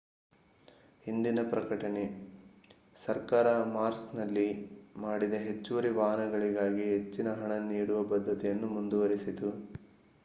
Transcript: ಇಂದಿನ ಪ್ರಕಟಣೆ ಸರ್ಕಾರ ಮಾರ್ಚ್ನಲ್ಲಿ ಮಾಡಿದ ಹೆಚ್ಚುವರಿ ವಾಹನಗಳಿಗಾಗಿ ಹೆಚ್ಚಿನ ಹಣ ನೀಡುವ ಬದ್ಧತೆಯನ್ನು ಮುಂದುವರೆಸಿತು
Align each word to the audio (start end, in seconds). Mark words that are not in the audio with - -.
ಇಂದಿನ 1.05 1.39
ಪ್ರಕಟಣೆ 1.49 2.05
ಸರ್ಕಾರ 3.03 3.45
ಮಾರ್ಚ್ನಲ್ಲಿ 3.75 4.47
ಮಾಡಿದ 4.97 5.35
ಹೆಚ್ಚುವರಿ 5.45 5.91
ವಾಹನಗಳಿಗಾಗಿ 5.99 6.85
ಹೆಚ್ಚಿನ 6.91 7.37
ಹಣ 7.39 7.61
ನೀಡುವ 7.69 8.01
ಬದ್ಧತೆಯನ್ನು 8.11 8.69
ಮುಂದುವರೆಸಿತು 8.75 9.51